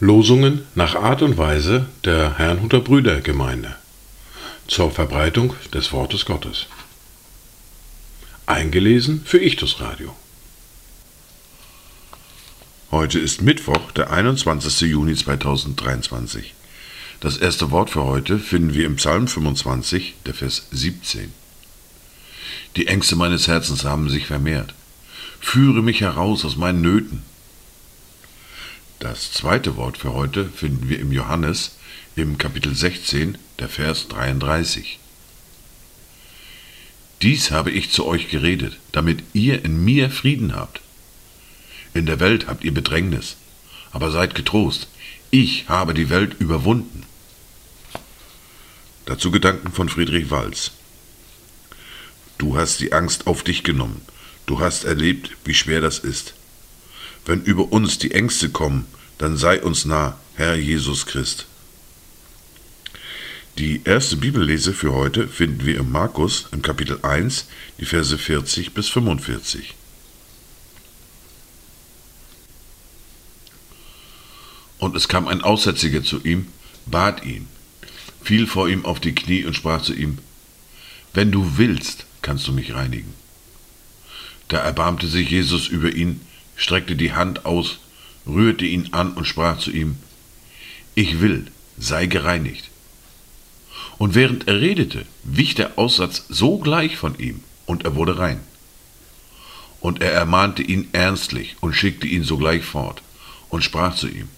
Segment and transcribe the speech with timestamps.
[0.00, 3.76] Losungen nach Art und Weise der Herrnhuter Brüdergemeinde
[4.66, 6.66] zur Verbreitung des Wortes Gottes.
[8.46, 10.16] Eingelesen für Ichtus Radio.
[12.90, 14.80] Heute ist Mittwoch, der 21.
[14.90, 16.54] Juni 2023.
[17.20, 21.32] Das erste Wort für heute finden wir im Psalm 25, der Vers 17.
[22.76, 24.74] Die Ängste meines Herzens haben sich vermehrt.
[25.40, 27.22] Führe mich heraus aus meinen Nöten.
[28.98, 31.76] Das zweite Wort für heute finden wir im Johannes
[32.16, 34.98] im Kapitel 16, der Vers 33.
[37.22, 40.80] Dies habe ich zu euch geredet, damit ihr in mir Frieden habt.
[41.94, 43.36] In der Welt habt ihr Bedrängnis,
[43.92, 44.88] aber seid getrost,
[45.30, 47.04] ich habe die Welt überwunden.
[49.06, 50.72] Dazu Gedanken von Friedrich Walz.
[52.38, 54.00] Du hast die Angst auf dich genommen,
[54.46, 56.34] du hast erlebt, wie schwer das ist.
[57.26, 58.86] Wenn über uns die Ängste kommen,
[59.18, 61.46] dann sei uns nah, Herr Jesus Christ.
[63.58, 67.48] Die erste Bibellese für heute finden wir im Markus im Kapitel 1,
[67.80, 69.74] die Verse 40 bis 45.
[74.78, 76.46] Und es kam ein Aussätziger zu ihm,
[76.86, 77.48] bat ihn,
[78.22, 80.18] fiel vor ihm auf die Knie und sprach zu ihm,
[81.12, 83.14] Wenn du willst, kannst du mich reinigen.
[84.48, 86.20] Da erbarmte sich Jesus über ihn,
[86.56, 87.78] streckte die Hand aus,
[88.26, 89.96] rührte ihn an und sprach zu ihm,
[90.94, 91.46] Ich will,
[91.78, 92.68] sei gereinigt.
[93.96, 98.40] Und während er redete, wich der Aussatz sogleich von ihm, und er wurde rein.
[99.80, 103.00] Und er ermahnte ihn ernstlich und schickte ihn sogleich fort
[103.48, 104.28] und sprach zu ihm,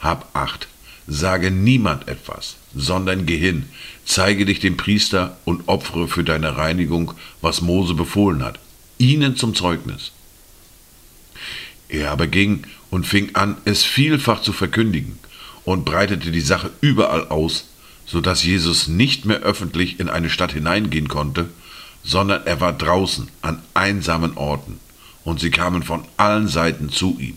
[0.00, 0.66] Hab acht,
[1.06, 3.66] sage niemand etwas, sondern geh hin,
[4.04, 8.58] zeige dich dem Priester und opfere für deine Reinigung, was Mose befohlen hat,
[8.98, 10.12] ihnen zum Zeugnis.
[11.88, 15.18] Er aber ging und fing an, es vielfach zu verkündigen
[15.64, 17.66] und breitete die Sache überall aus,
[18.06, 21.48] so dass Jesus nicht mehr öffentlich in eine Stadt hineingehen konnte,
[22.02, 24.80] sondern er war draußen an einsamen Orten,
[25.24, 27.36] und sie kamen von allen Seiten zu ihm.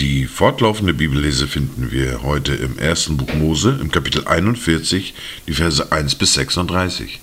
[0.00, 5.14] Die fortlaufende Bibellese finden wir heute im ersten Buch Mose, im Kapitel 41,
[5.46, 7.20] die Verse 1 bis 36.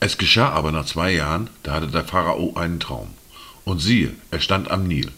[0.00, 3.08] Es geschah aber nach zwei Jahren, da hatte der Pharao einen Traum.
[3.64, 5.10] Und siehe, er stand am Nil.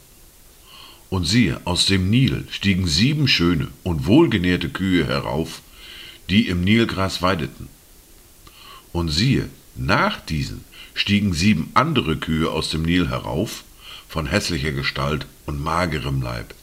[1.11, 5.61] Und siehe, aus dem Nil stiegen sieben schöne und wohlgenährte Kühe herauf,
[6.31, 7.69] die im Nilgras weideten.
[8.93, 13.65] Und siehe, nach diesen stiegen sieben andere Kühe aus dem Nil herauf,
[14.09, 16.55] von hässlicher Gestalt und magerem Leib.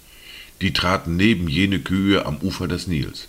[0.61, 3.27] Die traten neben jene Kühe am Ufer des Nils.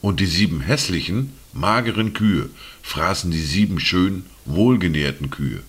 [0.00, 2.50] Und die sieben hässlichen, mageren Kühe
[2.82, 5.62] fraßen die sieben schönen, wohlgenährten Kühe.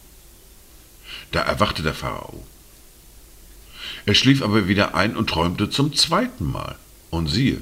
[1.31, 2.45] Da erwachte der Pharao.
[4.05, 6.75] Er schlief aber wieder ein und träumte zum zweiten Mal.
[7.09, 7.61] Und siehe,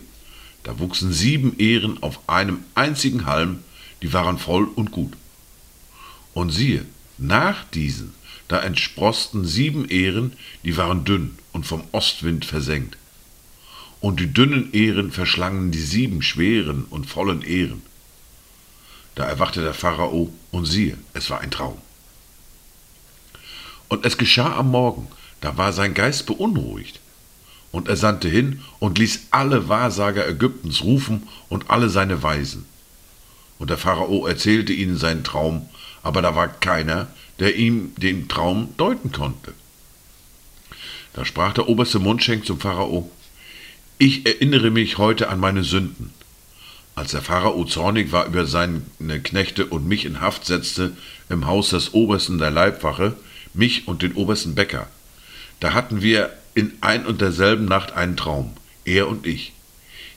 [0.63, 3.59] da wuchsen sieben Ähren auf einem einzigen Halm,
[4.01, 5.13] die waren voll und gut.
[6.35, 6.85] Und siehe,
[7.18, 8.13] nach diesen,
[8.50, 10.34] da entsprosten sieben Ähren,
[10.66, 12.97] die waren dünn und vom Ostwind versenkt.
[14.01, 17.81] Und die dünnen Ähren verschlangen die sieben schweren und vollen Ähren.
[19.16, 21.78] Da erwachte der Pharao, und siehe, es war ein Traum.
[23.88, 25.07] Und es geschah am Morgen,
[25.40, 27.00] da war sein Geist beunruhigt.
[27.72, 32.66] Und er sandte hin und ließ alle Wahrsager Ägyptens rufen und alle seine Weisen.
[33.57, 35.69] Und der Pharao erzählte ihnen seinen Traum,
[36.03, 37.07] aber da war keiner,
[37.39, 39.53] der ihm den Traum deuten konnte.
[41.13, 43.09] Da sprach der oberste Mundschenk zum Pharao,
[43.97, 46.13] ich erinnere mich heute an meine Sünden.
[46.95, 48.81] Als der Pharao zornig war über seine
[49.23, 50.91] Knechte und mich in Haft setzte
[51.29, 53.16] im Haus des Obersten der Leibwache,
[53.53, 54.87] mich und den obersten Bäcker,
[55.59, 58.51] da hatten wir in ein und derselben Nacht einen Traum,
[58.84, 59.53] er und ich.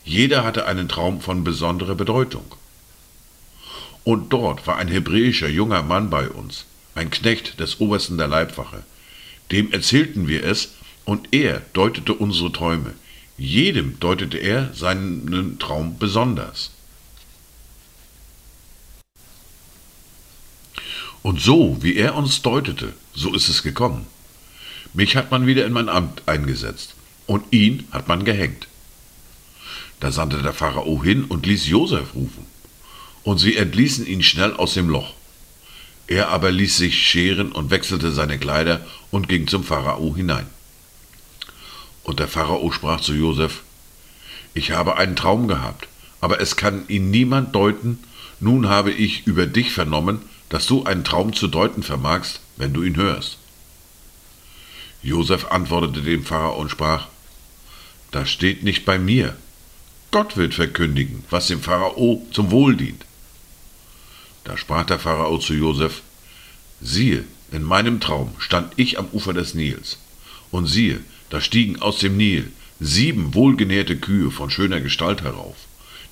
[0.04, 2.44] Jeder hatte einen Traum von besonderer Bedeutung.
[4.08, 6.64] Und dort war ein hebräischer junger Mann bei uns,
[6.94, 8.82] ein Knecht des Obersten der Leibwache.
[9.52, 10.70] Dem erzählten wir es,
[11.04, 12.94] und er deutete unsere Träume.
[13.36, 16.70] Jedem deutete er seinen Traum besonders.
[21.20, 24.06] Und so, wie er uns deutete, so ist es gekommen.
[24.94, 26.94] Mich hat man wieder in mein Amt eingesetzt,
[27.26, 28.68] und ihn hat man gehängt.
[30.00, 32.46] Da sandte der Pharao hin und ließ Josef rufen
[33.28, 35.12] und sie entließen ihn schnell aus dem Loch.
[36.06, 38.80] Er aber ließ sich scheren und wechselte seine Kleider
[39.10, 40.46] und ging zum Pharao hinein.
[42.04, 43.64] Und der Pharao sprach zu Josef,
[44.54, 45.88] ich habe einen Traum gehabt,
[46.22, 47.98] aber es kann ihn niemand deuten,
[48.40, 52.82] nun habe ich über dich vernommen, dass du einen Traum zu deuten vermagst, wenn du
[52.82, 53.36] ihn hörst.
[55.02, 57.08] Josef antwortete dem Pharao und sprach,
[58.10, 59.36] das steht nicht bei mir.
[60.12, 63.04] Gott wird verkündigen, was dem Pharao zum Wohl dient.
[64.48, 66.00] Da sprach der Pharao zu Josef,
[66.80, 69.98] siehe, in meinem Traum stand ich am Ufer des Nils,
[70.50, 72.50] und siehe, da stiegen aus dem Nil
[72.80, 75.56] sieben wohlgenährte Kühe von schöner Gestalt herauf,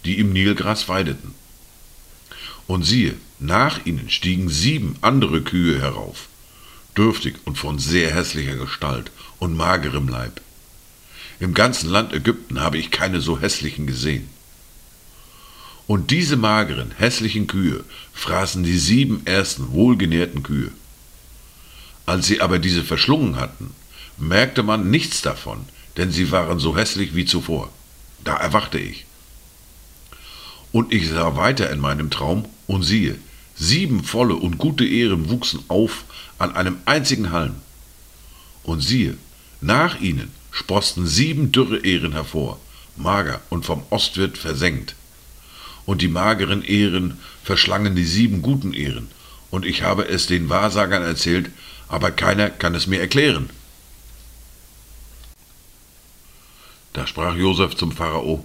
[0.04, 1.34] die im Nilgras weideten.
[2.66, 6.28] Und siehe, nach ihnen stiegen sieben andere Kühe herauf,
[6.94, 10.42] dürftig und von sehr hässlicher Gestalt und magerem Leib.
[11.40, 14.28] Im ganzen Land Ägypten habe ich keine so hässlichen gesehen.
[15.86, 20.72] Und diese mageren, hässlichen Kühe fraßen die sieben ersten wohlgenährten Kühe.
[22.06, 23.70] Als sie aber diese verschlungen hatten,
[24.18, 25.66] merkte man nichts davon,
[25.96, 27.70] denn sie waren so hässlich wie zuvor.
[28.24, 29.06] Da erwachte ich.
[30.72, 33.16] Und ich sah weiter in meinem Traum, und siehe,
[33.54, 36.04] sieben volle und gute Ehren wuchsen auf
[36.38, 37.54] an einem einzigen Halm.
[38.64, 39.16] Und siehe,
[39.60, 42.58] nach ihnen sprosten sieben dürre Ehren hervor,
[42.96, 44.96] mager und vom Ostwind versenkt.
[45.86, 49.08] Und die mageren Ehren verschlangen die sieben guten Ehren,
[49.50, 51.50] und ich habe es den Wahrsagern erzählt,
[51.88, 53.48] aber keiner kann es mir erklären.
[56.92, 58.44] Da sprach Josef zum Pharao,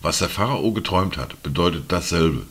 [0.00, 2.46] was der Pharao geträumt hat, bedeutet dasselbe.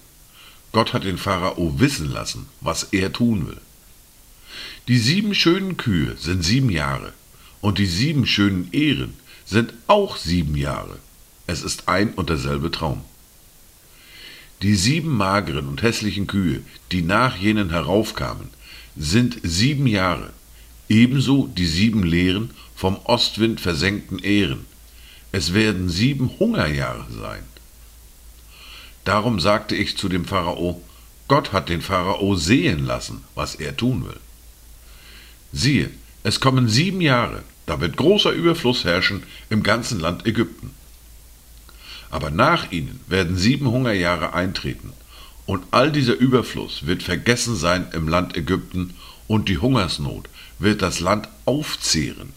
[0.71, 3.57] Gott hat den Pharao wissen lassen, was er tun will.
[4.87, 7.13] Die sieben schönen Kühe sind sieben Jahre
[7.59, 10.99] und die sieben schönen Ehren sind auch sieben Jahre.
[11.47, 13.03] Es ist ein und derselbe Traum.
[14.61, 16.61] Die sieben mageren und hässlichen Kühe,
[16.91, 18.49] die nach jenen heraufkamen,
[18.97, 20.31] sind sieben Jahre,
[20.89, 24.65] ebenso die sieben leeren, vom Ostwind versenkten Ehren.
[25.31, 27.43] Es werden sieben Hungerjahre sein.
[29.05, 30.81] Darum sagte ich zu dem Pharao,
[31.27, 34.19] Gott hat den Pharao sehen lassen, was er tun will.
[35.53, 35.89] Siehe,
[36.23, 40.71] es kommen sieben Jahre, da wird großer Überfluss herrschen im ganzen Land Ägypten.
[42.09, 44.93] Aber nach ihnen werden sieben Hungerjahre eintreten,
[45.45, 48.93] und all dieser Überfluss wird vergessen sein im Land Ägypten,
[49.27, 50.27] und die Hungersnot
[50.57, 52.33] wird das Land aufzehren,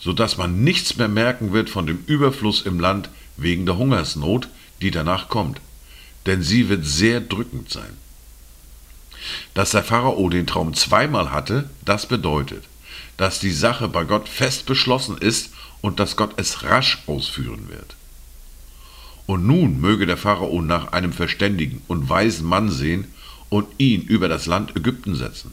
[0.00, 4.48] so dass man nichts mehr merken wird von dem Überfluss im Land wegen der Hungersnot,
[4.80, 5.60] die danach kommt,
[6.26, 7.96] denn sie wird sehr drückend sein.
[9.54, 12.64] Dass der Pharao den Traum zweimal hatte, das bedeutet,
[13.16, 15.50] dass die Sache bei Gott fest beschlossen ist
[15.80, 17.94] und dass Gott es rasch ausführen wird.
[19.26, 23.06] Und nun möge der Pharao nach einem verständigen und weisen Mann sehen
[23.48, 25.52] und ihn über das Land Ägypten setzen.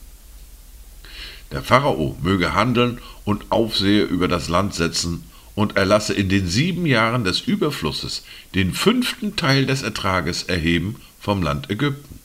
[1.51, 5.23] Der Pharao möge handeln und Aufsehe über das Land setzen
[5.55, 8.23] und erlasse in den sieben Jahren des Überflusses
[8.55, 12.19] den fünften Teil des Ertrages erheben vom Land Ägypten.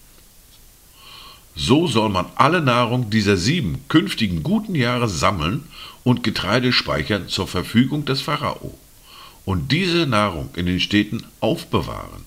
[1.56, 5.64] So soll man alle Nahrung dieser sieben künftigen guten Jahre sammeln
[6.02, 8.78] und Getreide speichern zur Verfügung des Pharao
[9.44, 12.24] und diese Nahrung in den Städten aufbewahren.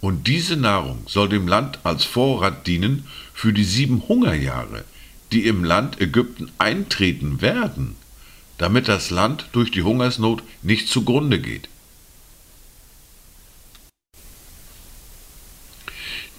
[0.00, 4.84] Und diese Nahrung soll dem Land als Vorrat dienen für die sieben Hungerjahre,
[5.32, 7.96] die im Land Ägypten eintreten werden,
[8.58, 11.68] damit das Land durch die Hungersnot nicht zugrunde geht.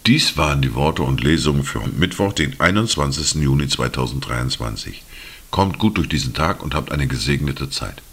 [0.06, 3.42] Dies waren die Worte und Lesungen für Mittwoch, den 21.
[3.42, 5.02] Juni 2023.
[5.50, 8.04] Kommt gut durch diesen Tag und habt eine gesegnete Zeit.